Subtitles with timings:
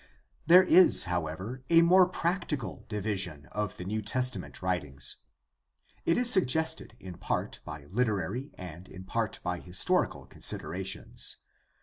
[0.47, 5.17] There is, however, a more practical division of the New Testament writings.
[6.07, 11.37] It is suggested in part by literary and in part by historical considerations.